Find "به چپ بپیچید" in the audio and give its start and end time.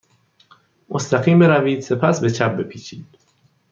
2.21-3.05